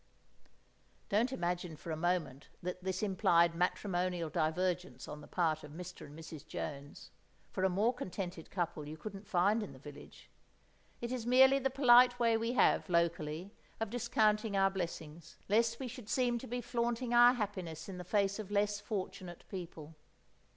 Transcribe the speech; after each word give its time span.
Don't 1.09 1.31
imagine 1.31 1.75
for 1.75 1.91
a 1.91 1.95
moment 1.95 2.49
that 2.63 2.83
this 2.83 3.03
implied 3.03 3.53
matrimonial 3.53 4.31
divergence 4.31 5.07
on 5.07 5.21
the 5.21 5.27
part 5.27 5.63
of 5.63 5.69
Mr. 5.73 6.07
and 6.07 6.17
Mrs. 6.17 6.43
Jones, 6.43 7.11
for 7.51 7.63
a 7.63 7.69
more 7.69 7.93
contented 7.93 8.49
couple 8.49 8.87
you 8.87 8.97
couldn't 8.97 9.27
find 9.27 9.61
in 9.61 9.73
the 9.73 9.77
village. 9.77 10.31
It 11.01 11.11
is 11.11 11.27
merely 11.27 11.59
the 11.59 11.69
polite 11.69 12.19
way 12.19 12.35
we 12.35 12.53
have, 12.53 12.89
locally, 12.89 13.53
of 13.79 13.91
discounting 13.91 14.57
our 14.57 14.71
blessings, 14.71 15.37
lest 15.47 15.79
we 15.79 15.87
should 15.87 16.09
seem 16.09 16.39
to 16.39 16.47
be 16.47 16.61
flaunting 16.61 17.13
our 17.13 17.33
happiness 17.33 17.87
in 17.87 17.99
the 17.99 18.03
face 18.03 18.39
of 18.39 18.49
less 18.49 18.79
fortunate 18.79 19.43
people. 19.49 19.93